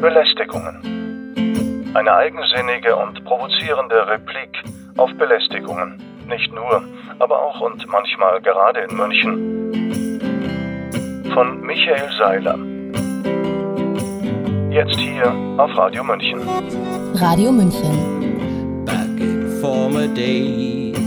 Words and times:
Belästigungen. 0.00 1.90
Eine 1.94 2.14
eigensinnige 2.14 2.94
und 2.94 3.24
provozierende 3.24 4.06
Replik 4.06 4.62
auf 4.96 5.10
Belästigungen. 5.14 6.00
Nicht 6.28 6.52
nur, 6.54 6.82
aber 7.18 7.42
auch 7.42 7.60
und 7.60 7.84
manchmal 7.88 8.40
gerade 8.40 8.80
in 8.80 8.96
München. 8.96 9.32
Von 11.34 11.60
Michael 11.62 12.08
Seiler. 12.16 12.56
Jetzt 14.70 14.96
hier 14.98 15.32
auf 15.56 15.76
Radio 15.76 16.04
München. 16.04 16.42
Radio 17.14 17.50
München. 17.50 18.84
Back 18.84 19.18
in 19.18 19.60
former 19.60 20.06
days. 20.06 20.98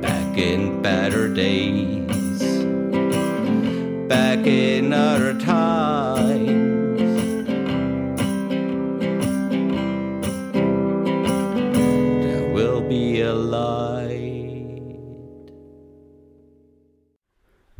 Back 0.00 0.36
in 0.36 0.80
better 0.80 1.28
days. 1.28 2.64
Back 4.08 4.46
in 4.46 4.92
other 4.92 5.36
times. 5.38 5.79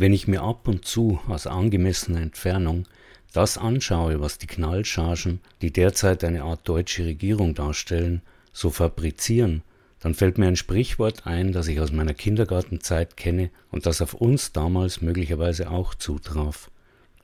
Wenn 0.00 0.14
ich 0.14 0.26
mir 0.26 0.40
ab 0.40 0.66
und 0.66 0.86
zu 0.86 1.20
aus 1.28 1.46
angemessener 1.46 2.22
Entfernung 2.22 2.88
das 3.34 3.58
anschaue, 3.58 4.18
was 4.18 4.38
die 4.38 4.46
Knallchargen, 4.46 5.40
die 5.60 5.74
derzeit 5.74 6.24
eine 6.24 6.42
Art 6.42 6.66
deutsche 6.66 7.04
Regierung 7.04 7.54
darstellen, 7.54 8.22
so 8.50 8.70
fabrizieren, 8.70 9.60
dann 9.98 10.14
fällt 10.14 10.38
mir 10.38 10.46
ein 10.46 10.56
Sprichwort 10.56 11.26
ein, 11.26 11.52
das 11.52 11.68
ich 11.68 11.80
aus 11.80 11.92
meiner 11.92 12.14
Kindergartenzeit 12.14 13.18
kenne 13.18 13.50
und 13.70 13.84
das 13.84 14.00
auf 14.00 14.14
uns 14.14 14.52
damals 14.52 15.02
möglicherweise 15.02 15.70
auch 15.70 15.94
zutraf. 15.94 16.70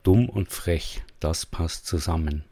Dumm 0.03 0.29
und 0.29 0.51
frech, 0.51 1.01
das 1.19 1.47
passt 1.47 1.87
zusammen. 1.87 2.43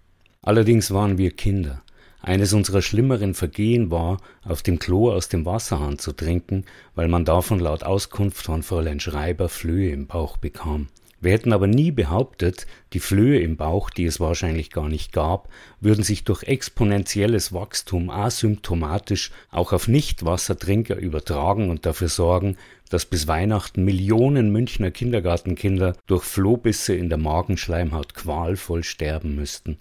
Allerdings 0.41 0.89
waren 0.89 1.19
wir 1.19 1.35
Kinder. 1.35 1.83
Eines 2.26 2.54
unserer 2.54 2.81
schlimmeren 2.81 3.36
Vergehen 3.36 3.92
war, 3.92 4.18
auf 4.44 4.64
dem 4.64 4.80
Klo 4.80 5.12
aus 5.12 5.30
dem 5.30 5.45
Wasserhahn 5.45 6.00
zu 6.00 6.12
trinken, 6.12 6.66
weil 6.95 7.08
man 7.08 7.23
davon 7.23 7.59
laut 7.59 7.84
Auskunft 7.84 8.44
von 8.44 8.64
Fräulein 8.64 9.00
Schreiber 9.00 9.48
Flöhe 9.48 9.92
im 9.92 10.08
Bauch 10.08 10.38
bekam. 10.38 10.88
Wir 11.22 11.34
hätten 11.34 11.53
aber 11.53 11.68
nie 11.68 11.92
behauptet, 11.92 12.66
die 12.94 13.00
Flöhe 13.00 13.40
im 13.42 13.58
Bauch, 13.58 13.92
die 13.92 14.06
es 14.06 14.20
wahrscheinlich 14.20 14.72
gar 14.72 14.90
nicht 14.90 15.14
gab, 15.14 15.50
würden 15.80 16.03
sich 16.03 16.23
durch 16.23 16.42
exponentielles 16.42 17.53
Wachstum 17.53 18.09
asymptomatisch 18.09 19.30
auch 19.52 19.72
auf 19.72 19.88
Nichtwassertrinker 19.88 20.96
übertragen 20.96 21.70
und 21.70 21.86
dafür 21.86 22.09
sorgen, 22.09 22.58
dass 22.90 23.06
bis 23.06 23.28
Weihnachten 23.28 23.86
Millionen 23.86 24.52
Münchner 24.52 24.90
Kindergartenkinder 24.90 25.96
durch 26.08 26.23
Flohbisse 26.23 26.96
in 26.96 27.09
der 27.09 27.20
Magenschleimhaut 27.20 28.16
qualvoll 28.16 28.84
sterben 28.84 29.36
müssten. 29.36 29.78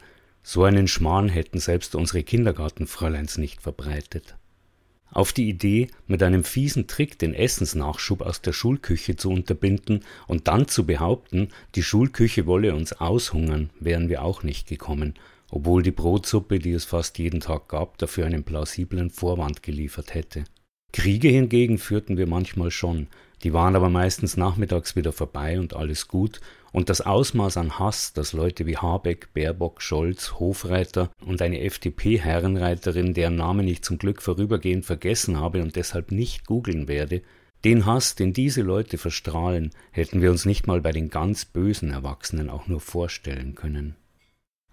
So 0.46 0.62
einen 0.64 0.88
Schmarrn 0.88 1.30
hätten 1.30 1.58
selbst 1.58 1.94
unsere 1.94 2.22
Kindergartenfräuleins 2.22 3.38
nicht 3.38 3.62
verbreitet. 3.62 4.36
Auf 5.10 5.32
die 5.32 5.48
Idee, 5.48 5.88
mit 6.06 6.22
einem 6.22 6.44
fiesen 6.44 6.86
Trick 6.86 7.18
den 7.18 7.32
Essensnachschub 7.32 8.20
aus 8.20 8.42
der 8.42 8.52
Schulküche 8.52 9.16
zu 9.16 9.30
unterbinden 9.30 10.04
und 10.26 10.46
dann 10.46 10.68
zu 10.68 10.84
behaupten, 10.84 11.48
die 11.76 11.82
Schulküche 11.82 12.44
wolle 12.44 12.74
uns 12.74 12.92
aushungern, 12.92 13.70
wären 13.80 14.10
wir 14.10 14.22
auch 14.22 14.42
nicht 14.42 14.68
gekommen, 14.68 15.14
obwohl 15.50 15.82
die 15.82 15.92
Brotsuppe, 15.92 16.58
die 16.58 16.72
es 16.72 16.84
fast 16.84 17.18
jeden 17.18 17.40
Tag 17.40 17.68
gab, 17.68 17.96
dafür 17.96 18.26
einen 18.26 18.44
plausiblen 18.44 19.08
Vorwand 19.08 19.62
geliefert 19.62 20.12
hätte. 20.12 20.44
Kriege 20.94 21.26
hingegen 21.26 21.78
führten 21.78 22.18
wir 22.18 22.28
manchmal 22.28 22.70
schon, 22.70 23.08
die 23.42 23.52
waren 23.52 23.74
aber 23.74 23.90
meistens 23.90 24.36
nachmittags 24.36 24.94
wieder 24.94 25.10
vorbei 25.10 25.58
und 25.58 25.74
alles 25.74 26.06
gut, 26.06 26.40
und 26.70 26.88
das 26.88 27.00
Ausmaß 27.00 27.56
an 27.56 27.80
Hass, 27.80 28.12
das 28.12 28.32
Leute 28.32 28.64
wie 28.64 28.76
Habeck, 28.76 29.34
Baerbock, 29.34 29.82
Scholz, 29.82 30.34
Hofreiter 30.38 31.10
und 31.26 31.42
eine 31.42 31.62
FDP-Herrenreiterin, 31.62 33.12
deren 33.12 33.34
Namen 33.34 33.66
ich 33.66 33.82
zum 33.82 33.98
Glück 33.98 34.22
vorübergehend 34.22 34.84
vergessen 34.84 35.36
habe 35.36 35.62
und 35.62 35.74
deshalb 35.74 36.12
nicht 36.12 36.46
googeln 36.46 36.86
werde, 36.86 37.22
den 37.64 37.86
Hass, 37.86 38.14
den 38.14 38.32
diese 38.32 38.62
Leute 38.62 38.96
verstrahlen, 38.96 39.70
hätten 39.90 40.22
wir 40.22 40.30
uns 40.30 40.44
nicht 40.44 40.68
mal 40.68 40.80
bei 40.80 40.92
den 40.92 41.10
ganz 41.10 41.44
bösen 41.44 41.90
Erwachsenen 41.90 42.50
auch 42.50 42.68
nur 42.68 42.80
vorstellen 42.80 43.56
können. 43.56 43.96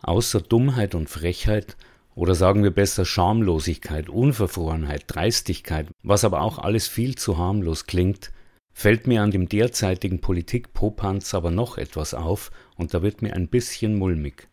Außer 0.04 0.40
Dummheit 0.40 0.94
und 0.94 1.10
Frechheit 1.10 1.78
oder 2.16 2.36
sagen 2.36 2.64
wir 2.64 2.72
besser 2.72 3.06
Schamlosigkeit, 3.06 4.10
Unverfrorenheit, 4.10 5.04
Dreistigkeit, 5.08 5.88
was 6.04 6.24
aber 6.24 6.42
auch 6.42 6.60
alles 6.60 6.88
viel 6.88 7.16
zu 7.16 7.38
harmlos 7.38 7.86
klingt, 7.86 8.32
fällt 8.74 9.08
mir 9.08 9.22
an 9.22 9.32
dem 9.32 9.50
derzeitigen 9.50 10.22
Politikpopanz 10.22 11.34
aber 11.34 11.52
noch 11.52 11.78
etwas 11.78 12.14
auf, 12.14 12.52
und 12.76 12.94
da 12.94 13.02
wird 13.02 13.22
mir 13.22 13.34
ein 13.34 13.48
bisschen 13.48 13.96
mulmig. 13.96 14.48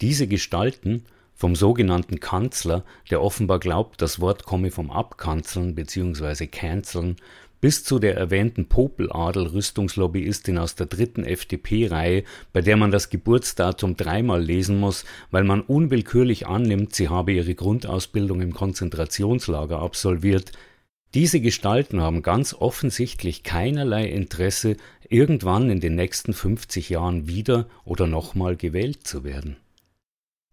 Diese 0.00 0.26
Gestalten, 0.26 1.04
vom 1.34 1.56
sogenannten 1.56 2.20
Kanzler, 2.20 2.84
der 3.10 3.20
offenbar 3.20 3.58
glaubt, 3.58 4.00
das 4.00 4.20
Wort 4.20 4.44
komme 4.44 4.70
vom 4.70 4.90
Abkanzeln 4.90 5.74
bzw. 5.74 6.46
Canceln, 6.46 7.16
bis 7.62 7.82
zu 7.84 7.98
der 8.00 8.16
erwähnten 8.16 8.66
Popeladel-Rüstungslobbyistin 8.66 10.58
aus 10.58 10.74
der 10.74 10.86
dritten 10.86 11.24
FDP-Reihe, 11.24 12.24
bei 12.52 12.60
der 12.60 12.76
man 12.76 12.90
das 12.90 13.08
Geburtsdatum 13.08 13.96
dreimal 13.96 14.42
lesen 14.42 14.80
muss, 14.80 15.04
weil 15.30 15.44
man 15.44 15.60
unwillkürlich 15.62 16.48
annimmt, 16.48 16.94
sie 16.94 17.08
habe 17.08 17.32
ihre 17.32 17.54
Grundausbildung 17.54 18.40
im 18.40 18.52
Konzentrationslager 18.52 19.78
absolviert, 19.78 20.52
diese 21.14 21.40
Gestalten 21.40 22.00
haben 22.00 22.22
ganz 22.22 22.52
offensichtlich 22.54 23.42
keinerlei 23.42 24.06
Interesse, 24.06 24.76
irgendwann 25.08 25.70
in 25.70 25.78
den 25.78 25.94
nächsten 25.94 26.32
50 26.32 26.88
Jahren 26.88 27.28
wieder 27.28 27.68
oder 27.84 28.06
nochmal 28.06 28.56
gewählt 28.56 29.06
zu 29.06 29.22
werden. 29.22 29.56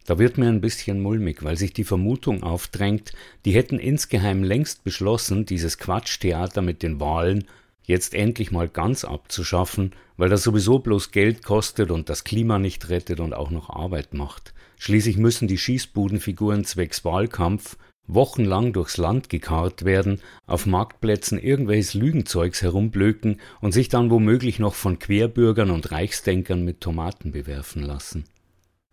Da 0.09 0.17
wird 0.17 0.39
mir 0.39 0.47
ein 0.47 0.59
bisschen 0.59 1.03
mulmig, 1.03 1.43
weil 1.43 1.55
sich 1.55 1.71
die 1.71 1.83
Vermutung 1.83 2.41
aufdrängt, 2.41 3.11
die 3.45 3.51
hätten 3.51 3.77
insgeheim 3.77 4.41
längst 4.43 4.83
beschlossen, 4.83 5.45
dieses 5.45 5.77
Quatschtheater 5.77 6.63
mit 6.63 6.81
den 6.81 6.99
Wahlen 6.99 7.43
jetzt 7.83 8.15
endlich 8.15 8.49
mal 8.49 8.67
ganz 8.69 9.05
abzuschaffen, 9.05 9.91
weil 10.17 10.29
das 10.29 10.41
sowieso 10.41 10.79
bloß 10.79 11.11
Geld 11.11 11.43
kostet 11.43 11.91
und 11.91 12.09
das 12.09 12.23
Klima 12.23 12.57
nicht 12.57 12.89
rettet 12.89 13.19
und 13.19 13.35
auch 13.35 13.51
noch 13.51 13.69
Arbeit 13.69 14.15
macht. 14.15 14.55
Schließlich 14.79 15.17
müssen 15.17 15.47
die 15.47 15.59
Schießbudenfiguren 15.59 16.65
zwecks 16.65 17.05
Wahlkampf 17.05 17.77
wochenlang 18.07 18.73
durchs 18.73 18.97
Land 18.97 19.29
gekarrt 19.29 19.85
werden, 19.85 20.21
auf 20.47 20.65
Marktplätzen 20.65 21.37
irgendwelches 21.37 21.93
Lügenzeugs 21.93 22.63
herumblöken 22.63 23.39
und 23.61 23.73
sich 23.73 23.89
dann 23.89 24.09
womöglich 24.09 24.57
noch 24.57 24.73
von 24.73 24.97
Querbürgern 24.97 25.69
und 25.69 25.91
Reichsdenkern 25.91 26.65
mit 26.65 26.81
Tomaten 26.81 27.31
bewerfen 27.31 27.83
lassen. 27.83 28.23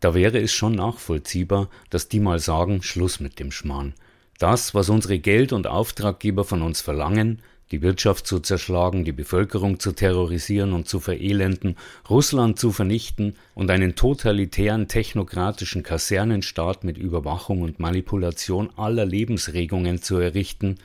Da 0.06 0.14
wäre 0.14 0.38
es 0.38 0.52
schon 0.52 0.76
nachvollziehbar, 0.76 1.68
dass 1.90 2.08
die 2.08 2.20
mal 2.20 2.38
sagen, 2.38 2.80
Schluss 2.80 3.18
mit 3.18 3.40
dem 3.40 3.50
Schmarrn. 3.50 3.92
Das, 4.38 4.72
was 4.72 4.88
unsere 4.88 5.18
Geld- 5.18 5.52
und 5.52 5.66
Auftraggeber 5.66 6.44
von 6.44 6.62
uns 6.62 6.80
verlangen, 6.80 7.42
die 7.72 7.82
Wirtschaft 7.82 8.24
zu 8.24 8.38
zerschlagen, 8.38 9.04
die 9.04 9.10
Bevölkerung 9.10 9.80
zu 9.80 9.90
terrorisieren 9.90 10.74
und 10.74 10.86
zu 10.86 11.00
verelenden, 11.00 11.74
Russland 12.08 12.56
zu 12.56 12.70
vernichten 12.70 13.34
und 13.56 13.68
einen 13.68 13.96
totalitären 13.96 14.86
technokratischen 14.86 15.82
Kasernenstaat 15.82 16.84
mit 16.84 16.98
Überwachung 16.98 17.62
und 17.62 17.80
Manipulation 17.80 18.70
aller 18.76 19.06
Lebensregungen 19.06 20.00
zu 20.02 20.18
errichten, 20.18 20.76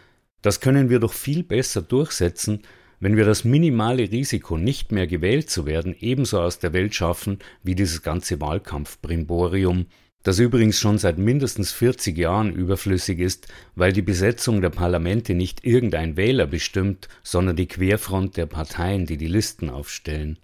das 0.42 0.62
können 0.62 0.90
wir 0.90 0.98
doch 0.98 1.14
viel 1.14 1.44
besser 1.44 1.84
durchsetzen, 1.84 2.64
wenn 3.02 3.18
wir 3.18 3.26
das 3.26 3.44
minimale 3.44 4.12
Risiko, 4.12 4.58
nicht 4.58 4.92
mehr 4.92 5.08
gewählt 5.08 5.50
zu 5.50 5.66
werden, 5.66 5.96
ebenso 6.00 6.40
aus 6.40 6.60
der 6.60 6.72
Welt 6.72 6.96
schaffen 6.96 7.40
wie 7.64 7.76
dieses 7.76 8.04
ganze 8.04 8.40
Wahlkampfbrimborium, 8.40 9.88
das 10.24 10.38
übrigens 10.38 10.80
schon 10.80 11.00
seit 11.00 11.18
mindestens 11.18 11.72
40 11.72 12.16
Jahren 12.16 12.54
überflüssig 12.54 13.18
ist, 13.18 13.48
weil 13.74 13.92
die 13.92 14.04
Besetzung 14.04 14.62
der 14.62 14.70
Parlamente 14.70 15.34
nicht 15.34 15.66
irgendein 15.66 16.16
Wähler 16.16 16.46
bestimmt, 16.46 17.10
sondern 17.24 17.56
die 17.56 17.68
Querfront 17.68 18.38
der 18.38 18.46
Parteien, 18.46 19.08
die 19.08 19.18
die 19.18 19.28
Listen 19.28 19.72
aufstellen. 19.72 20.38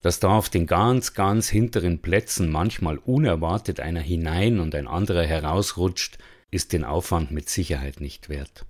Dass 0.00 0.18
da 0.18 0.30
auf 0.30 0.48
den 0.48 0.66
ganz, 0.66 1.12
ganz 1.12 1.50
hinteren 1.50 2.00
Plätzen 2.00 2.50
manchmal 2.50 2.96
unerwartet 2.96 3.80
einer 3.80 4.00
hinein 4.00 4.60
und 4.60 4.74
ein 4.74 4.86
anderer 4.86 5.24
herausrutscht, 5.24 6.16
ist 6.50 6.72
den 6.72 6.84
Aufwand 6.84 7.30
mit 7.30 7.50
Sicherheit 7.50 8.00
nicht 8.00 8.30
wert. 8.30 8.64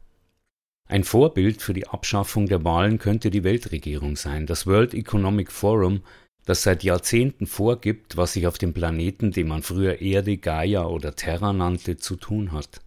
Ein 0.88 1.05
Vorbild 1.05 1.62
für 1.62 1.75
die 1.75 1.87
Abschaffung 1.87 2.46
der 2.46 2.64
Wahlen 2.64 2.99
könnte 2.99 3.31
die 3.31 3.44
Weltregierung 3.44 4.17
sein. 4.17 4.46
Das 4.46 4.67
World 4.67 4.94
Economic 4.94 5.52
Forum 5.52 6.02
das 6.49 6.62
seit 6.62 6.82
Jahrzehnten 6.82 7.46
vorgibt, 7.46 8.17
was 8.17 8.32
sich 8.32 8.46
auf 8.46 8.56
dem 8.56 8.73
Planeten, 8.73 9.32
den 9.32 9.49
man 9.49 9.62
früher 9.62 10.00
Erde, 10.00 10.38
Gaia 10.38 10.87
oder 10.87 11.14
Terra 11.14 11.52
nannte, 11.52 11.99
zu 11.99 12.17
tun 12.17 12.52
hat. 12.52 12.81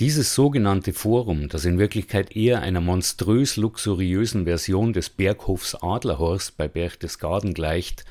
Dieses 0.00 0.34
sogenannte 0.34 0.92
Forum, 0.92 1.48
das 1.48 1.64
in 1.64 1.78
Wirklichkeit 1.78 2.34
eher 2.34 2.62
einer 2.62 2.80
monströs 2.80 3.56
luxuriösen 3.56 4.44
Version 4.44 4.92
des 4.92 5.08
Berghofs 5.08 5.76
Adlerhorst 5.76 6.56
bei 6.56 6.66
Berchtesgaden 6.66 7.54
gleicht, 7.54 8.04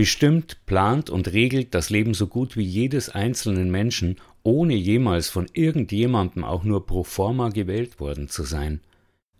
bestimmt, 0.00 0.64
plant 0.64 1.10
und 1.10 1.30
regelt 1.34 1.74
das 1.74 1.90
Leben 1.90 2.14
so 2.14 2.26
gut 2.26 2.56
wie 2.56 2.64
jedes 2.64 3.10
einzelnen 3.10 3.70
Menschen, 3.70 4.16
ohne 4.42 4.72
jemals 4.72 5.28
von 5.28 5.46
irgendjemandem 5.52 6.42
auch 6.42 6.64
nur 6.64 6.86
pro 6.86 7.04
forma 7.04 7.50
gewählt 7.50 8.00
worden 8.00 8.26
zu 8.26 8.44
sein. 8.44 8.80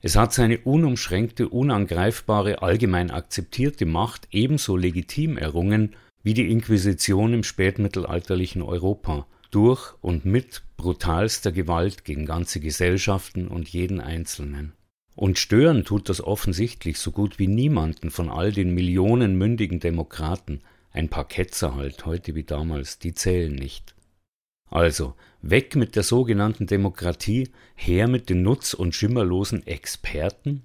Es 0.03 0.17
hat 0.17 0.35
seine 0.35 0.59
unumschränkte, 0.59 1.49
unangreifbare, 1.49 2.61
allgemein 2.61 3.11
akzeptierte 3.11 3.87
Macht 3.87 4.29
ebenso 4.33 4.77
legitim 4.77 5.39
errungen, 5.39 5.97
wie 6.23 6.35
die 6.35 6.51
Inquisition 6.51 7.33
im 7.33 7.43
spätmittelalterlichen 7.43 8.61
Europa, 8.61 9.27
durch 9.51 9.95
und 10.03 10.27
mit 10.27 10.61
brutalster 10.77 11.53
Gewalt 11.53 12.05
gegen 12.05 12.27
ganze 12.27 12.61
Gesellschaften 12.61 13.49
und 13.49 13.71
jeden 13.71 13.99
Einzelnen. 13.99 14.75
Und 15.15 15.39
stören 15.39 15.85
tut 15.85 16.09
das 16.09 16.23
offensichtlich 16.23 16.99
so 16.99 17.12
gut 17.12 17.39
wie 17.39 17.49
niemanden 17.49 18.11
von 18.11 18.31
all 18.31 18.53
den 18.53 18.75
Millionen 18.75 19.37
mündigen 19.37 19.81
Demokraten, 19.81 20.61
ein 20.93 21.09
paar 21.09 21.27
Ketzer 21.27 21.75
halt, 21.75 22.07
heute 22.07 22.35
wie 22.35 22.45
damals, 22.45 22.99
die 22.99 23.15
zählen 23.15 23.55
nicht. 23.55 23.95
Also, 24.71 25.15
weg 25.43 25.75
mit 25.77 25.97
der 25.97 26.05
sogenannten 26.05 26.67
Demokratie, 26.67 27.49
her 27.75 28.09
mit 28.09 28.31
den 28.31 28.43
nutz- 28.43 28.75
und 28.75 28.95
schimmerlosen 28.95 29.67
Experten? 29.67 30.62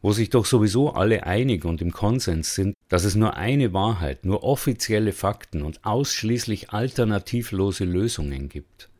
Wo 0.00 0.12
sich 0.12 0.30
doch 0.30 0.46
sowieso 0.46 0.92
alle 0.92 1.26
einig 1.26 1.64
und 1.64 1.82
im 1.82 1.92
Konsens 1.92 2.54
sind, 2.54 2.74
dass 2.88 3.02
es 3.02 3.16
nur 3.16 3.36
eine 3.36 3.72
Wahrheit, 3.72 4.24
nur 4.24 4.44
offizielle 4.44 5.12
Fakten 5.12 5.62
und 5.62 5.84
ausschließlich 5.84 6.70
alternativlose 6.70 7.84
Lösungen 7.84 8.48
gibt. 8.48 8.90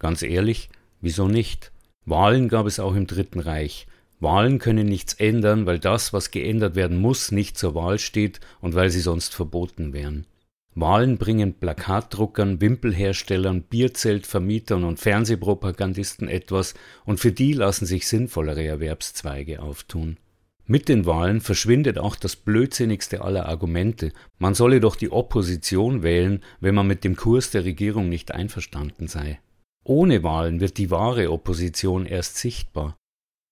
Ganz 0.00 0.22
ehrlich, 0.22 0.70
wieso 1.00 1.28
nicht? 1.28 1.70
Wahlen 2.04 2.48
gab 2.48 2.66
es 2.66 2.80
auch 2.80 2.96
im 2.96 3.06
Dritten 3.06 3.38
Reich. 3.38 3.86
Wahlen 4.24 4.58
können 4.58 4.86
nichts 4.86 5.14
ändern, 5.14 5.66
weil 5.66 5.78
das, 5.78 6.12
was 6.12 6.32
geändert 6.32 6.74
werden 6.74 6.96
muss, 6.96 7.30
nicht 7.30 7.56
zur 7.56 7.76
Wahl 7.76 8.00
steht 8.00 8.40
und 8.60 8.74
weil 8.74 8.90
sie 8.90 9.00
sonst 9.00 9.34
verboten 9.34 9.92
wären. 9.92 10.26
Wahlen 10.74 11.18
bringen 11.18 11.54
Plakatdruckern, 11.54 12.60
Wimpelherstellern, 12.60 13.62
Bierzeltvermietern 13.62 14.82
und 14.82 14.98
Fernsehpropagandisten 14.98 16.26
etwas, 16.28 16.74
und 17.04 17.20
für 17.20 17.30
die 17.30 17.52
lassen 17.52 17.86
sich 17.86 18.08
sinnvollere 18.08 18.64
Erwerbszweige 18.64 19.62
auftun. 19.62 20.16
Mit 20.66 20.88
den 20.88 21.06
Wahlen 21.06 21.40
verschwindet 21.40 21.98
auch 21.98 22.16
das 22.16 22.34
blödsinnigste 22.34 23.20
aller 23.20 23.46
Argumente, 23.46 24.12
man 24.38 24.54
solle 24.54 24.80
doch 24.80 24.96
die 24.96 25.12
Opposition 25.12 26.02
wählen, 26.02 26.42
wenn 26.58 26.74
man 26.74 26.86
mit 26.86 27.04
dem 27.04 27.14
Kurs 27.14 27.50
der 27.50 27.64
Regierung 27.64 28.08
nicht 28.08 28.32
einverstanden 28.32 29.06
sei. 29.06 29.38
Ohne 29.84 30.22
Wahlen 30.22 30.60
wird 30.60 30.78
die 30.78 30.90
wahre 30.90 31.30
Opposition 31.30 32.06
erst 32.06 32.38
sichtbar. 32.38 32.96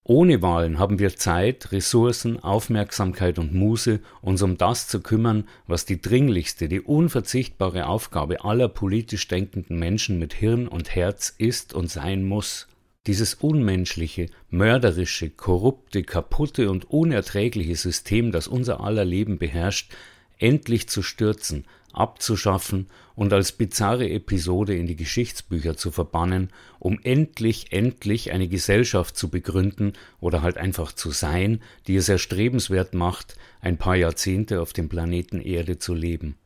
Ohne 0.04 0.42
Wahlen 0.42 0.80
haben 0.80 0.98
wir 0.98 1.14
Zeit, 1.14 1.70
Ressourcen, 1.70 2.42
Aufmerksamkeit 2.42 3.38
und 3.38 3.54
Muße, 3.54 4.00
uns 4.20 4.42
um 4.42 4.58
das 4.58 4.88
zu 4.88 5.00
kümmern, 5.00 5.44
was 5.68 5.84
die 5.84 6.02
dringlichste, 6.02 6.68
die 6.68 6.80
unverzichtbare 6.80 7.86
Aufgabe 7.86 8.44
aller 8.44 8.68
politisch 8.68 9.28
denkenden 9.28 9.78
Menschen 9.78 10.18
mit 10.18 10.34
Hirn 10.34 10.66
und 10.66 10.92
Herz 10.96 11.32
ist 11.38 11.72
und 11.72 11.88
sein 11.88 12.24
muss. 12.24 12.66
Dieses 13.06 13.34
unmenschliche, 13.34 14.26
mörderische, 14.50 15.30
korrupte, 15.30 16.02
kaputte 16.02 16.68
und 16.68 16.90
unerträgliche 16.90 17.76
System, 17.76 18.32
das 18.32 18.48
unser 18.48 18.80
aller 18.80 19.04
Leben 19.04 19.38
beherrscht, 19.38 19.92
endlich 20.38 20.88
zu 20.88 21.02
stürzen, 21.02 21.64
abzuschaffen 21.92 22.86
und 23.14 23.32
als 23.32 23.52
bizarre 23.52 24.08
Episode 24.08 24.74
in 24.76 24.86
die 24.86 24.96
Geschichtsbücher 24.96 25.76
zu 25.76 25.90
verbannen, 25.90 26.50
um 26.78 26.98
endlich, 27.02 27.72
endlich 27.72 28.32
eine 28.32 28.48
Gesellschaft 28.48 29.16
zu 29.16 29.28
begründen 29.28 29.92
oder 30.20 30.42
halt 30.42 30.56
einfach 30.56 30.92
zu 30.92 31.10
sein, 31.10 31.60
die 31.86 31.96
es 31.96 32.08
erstrebenswert 32.08 32.94
macht, 32.94 33.36
ein 33.60 33.78
paar 33.78 33.96
Jahrzehnte 33.96 34.60
auf 34.60 34.72
dem 34.72 34.88
Planeten 34.88 35.40
Erde 35.40 35.78
zu 35.78 35.94
leben. 35.94 36.36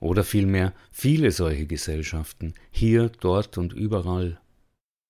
Oder 0.00 0.24
vielmehr 0.24 0.72
viele 0.90 1.30
solche 1.30 1.66
Gesellschaften, 1.66 2.54
hier, 2.70 3.10
dort 3.20 3.58
und 3.58 3.72
überall. 3.72 4.40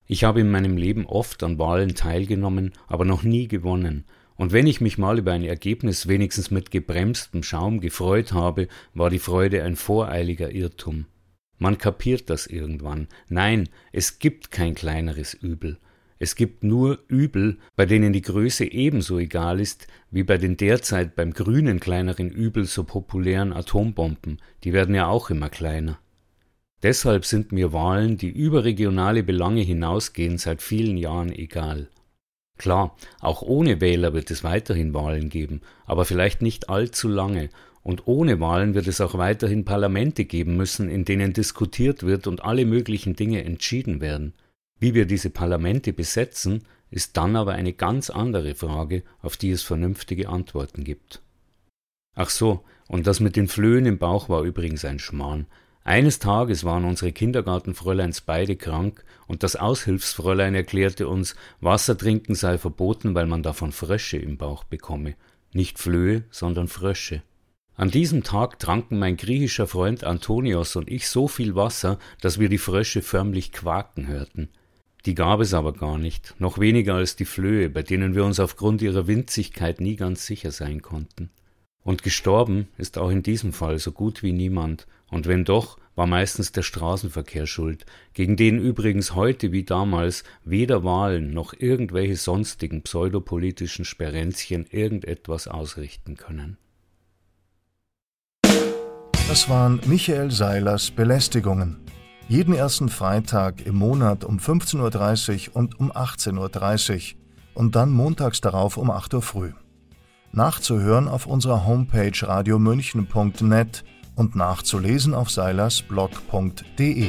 Ich 0.06 0.24
habe 0.24 0.40
in 0.40 0.50
meinem 0.50 0.76
Leben 0.76 1.06
oft 1.06 1.44
an 1.44 1.58
Wahlen 1.58 1.94
teilgenommen, 1.94 2.72
aber 2.88 3.04
noch 3.04 3.22
nie 3.22 3.46
gewonnen, 3.46 4.04
und 4.40 4.54
wenn 4.54 4.66
ich 4.66 4.80
mich 4.80 4.96
mal 4.96 5.18
über 5.18 5.32
ein 5.32 5.44
Ergebnis 5.44 6.08
wenigstens 6.08 6.50
mit 6.50 6.70
gebremstem 6.70 7.42
Schaum 7.42 7.78
gefreut 7.78 8.32
habe, 8.32 8.68
war 8.94 9.10
die 9.10 9.18
Freude 9.18 9.62
ein 9.64 9.76
voreiliger 9.76 10.50
Irrtum. 10.50 11.04
Man 11.58 11.76
kapiert 11.76 12.30
das 12.30 12.46
irgendwann. 12.46 13.08
Nein, 13.28 13.68
es 13.92 14.18
gibt 14.18 14.50
kein 14.50 14.74
kleineres 14.74 15.34
Übel. 15.34 15.76
Es 16.18 16.36
gibt 16.36 16.64
nur 16.64 17.00
Übel, 17.08 17.58
bei 17.76 17.84
denen 17.84 18.14
die 18.14 18.22
Größe 18.22 18.64
ebenso 18.64 19.18
egal 19.18 19.60
ist 19.60 19.88
wie 20.10 20.22
bei 20.22 20.38
den 20.38 20.56
derzeit 20.56 21.14
beim 21.16 21.34
grünen 21.34 21.78
kleineren 21.78 22.30
Übel 22.30 22.64
so 22.64 22.84
populären 22.84 23.52
Atombomben, 23.52 24.38
die 24.64 24.72
werden 24.72 24.94
ja 24.94 25.06
auch 25.08 25.28
immer 25.28 25.50
kleiner. 25.50 25.98
Deshalb 26.82 27.26
sind 27.26 27.52
mir 27.52 27.74
Wahlen, 27.74 28.16
die 28.16 28.30
über 28.30 28.64
regionale 28.64 29.22
Belange 29.22 29.60
hinausgehen, 29.60 30.38
seit 30.38 30.62
vielen 30.62 30.96
Jahren 30.96 31.30
egal. 31.30 31.90
Klar, 32.60 32.94
auch 33.20 33.40
ohne 33.40 33.80
Wähler 33.80 34.12
wird 34.12 34.30
es 34.30 34.44
weiterhin 34.44 34.92
Wahlen 34.92 35.30
geben, 35.30 35.62
aber 35.86 36.04
vielleicht 36.04 36.42
nicht 36.42 36.68
allzu 36.68 37.08
lange, 37.08 37.48
und 37.82 38.06
ohne 38.06 38.38
Wahlen 38.38 38.74
wird 38.74 38.86
es 38.86 39.00
auch 39.00 39.14
weiterhin 39.14 39.64
Parlamente 39.64 40.26
geben 40.26 40.58
müssen, 40.58 40.90
in 40.90 41.06
denen 41.06 41.32
diskutiert 41.32 42.02
wird 42.02 42.26
und 42.26 42.44
alle 42.44 42.66
möglichen 42.66 43.16
Dinge 43.16 43.42
entschieden 43.44 44.02
werden. 44.02 44.34
Wie 44.78 44.92
wir 44.92 45.06
diese 45.06 45.30
Parlamente 45.30 45.94
besetzen, 45.94 46.64
ist 46.90 47.16
dann 47.16 47.34
aber 47.34 47.52
eine 47.52 47.72
ganz 47.72 48.10
andere 48.10 48.54
Frage, 48.54 49.04
auf 49.22 49.38
die 49.38 49.52
es 49.52 49.62
vernünftige 49.62 50.28
Antworten 50.28 50.84
gibt. 50.84 51.22
Ach 52.14 52.28
so, 52.28 52.62
und 52.88 53.06
das 53.06 53.20
mit 53.20 53.36
den 53.36 53.48
Flöhen 53.48 53.86
im 53.86 53.96
Bauch 53.96 54.28
war 54.28 54.42
übrigens 54.42 54.84
ein 54.84 54.98
Schmarrn. 54.98 55.46
Eines 55.82 56.18
Tages 56.18 56.64
waren 56.64 56.84
unsere 56.84 57.12
Kindergartenfräuleins 57.12 58.20
beide 58.20 58.56
krank, 58.56 59.04
und 59.26 59.42
das 59.42 59.56
Aushilfsfräulein 59.56 60.54
erklärte 60.54 61.08
uns, 61.08 61.34
Wasser 61.60 61.96
trinken 61.96 62.34
sei 62.34 62.58
verboten, 62.58 63.14
weil 63.14 63.26
man 63.26 63.42
davon 63.42 63.72
Frösche 63.72 64.18
im 64.18 64.36
Bauch 64.36 64.64
bekomme. 64.64 65.14
Nicht 65.52 65.78
Flöhe, 65.78 66.24
sondern 66.30 66.68
Frösche. 66.68 67.22
An 67.76 67.90
diesem 67.90 68.22
Tag 68.24 68.58
tranken 68.58 68.98
mein 68.98 69.16
griechischer 69.16 69.66
Freund 69.66 70.04
Antonios 70.04 70.76
und 70.76 70.90
ich 70.90 71.08
so 71.08 71.28
viel 71.28 71.54
Wasser, 71.54 71.98
dass 72.20 72.38
wir 72.38 72.50
die 72.50 72.58
Frösche 72.58 73.00
förmlich 73.00 73.52
quaken 73.52 74.06
hörten. 74.06 74.50
Die 75.06 75.14
gab 75.14 75.40
es 75.40 75.54
aber 75.54 75.72
gar 75.72 75.96
nicht, 75.96 76.34
noch 76.38 76.58
weniger 76.58 76.96
als 76.96 77.16
die 77.16 77.24
Flöhe, 77.24 77.70
bei 77.70 77.82
denen 77.82 78.14
wir 78.14 78.24
uns 78.24 78.38
aufgrund 78.38 78.82
ihrer 78.82 79.06
Winzigkeit 79.06 79.80
nie 79.80 79.96
ganz 79.96 80.26
sicher 80.26 80.50
sein 80.50 80.82
konnten. 80.82 81.30
Und 81.82 82.02
gestorben 82.02 82.68
ist 82.76 82.98
auch 82.98 83.10
in 83.10 83.22
diesem 83.22 83.52
Fall 83.52 83.78
so 83.78 83.92
gut 83.92 84.22
wie 84.22 84.32
niemand, 84.32 84.86
und 85.10 85.26
wenn 85.26 85.44
doch, 85.44 85.78
war 85.96 86.06
meistens 86.06 86.52
der 86.52 86.62
Straßenverkehr 86.62 87.46
schuld, 87.46 87.84
gegen 88.14 88.36
den 88.36 88.58
übrigens 88.58 89.14
heute 89.14 89.52
wie 89.52 89.64
damals 89.64 90.24
weder 90.44 90.84
Wahlen 90.84 91.34
noch 91.34 91.52
irgendwelche 91.52 92.16
sonstigen 92.16 92.82
pseudopolitischen 92.82 93.84
Sperenzchen 93.84 94.66
irgendetwas 94.70 95.48
ausrichten 95.48 96.16
können. 96.16 96.58
Das 99.28 99.48
waren 99.48 99.80
Michael 99.86 100.30
Seilers 100.30 100.90
Belästigungen. 100.90 101.76
Jeden 102.28 102.54
ersten 102.54 102.88
Freitag 102.88 103.66
im 103.66 103.74
Monat 103.76 104.24
um 104.24 104.38
15.30 104.38 105.50
Uhr 105.50 105.56
und 105.56 105.78
um 105.78 105.92
18.30 105.92 107.14
Uhr 107.14 107.20
und 107.54 107.76
dann 107.76 107.90
montags 107.90 108.40
darauf 108.40 108.76
um 108.76 108.90
8 108.90 109.14
Uhr 109.14 109.22
früh. 109.22 109.52
Nachzuhören 110.32 111.08
auf 111.08 111.26
unserer 111.26 111.66
Homepage 111.66 112.12
radiomünchen.net 112.22 113.84
und 114.14 114.36
nachzulesen 114.36 115.14
auf 115.14 115.30
seilersblog.de. 115.30 117.08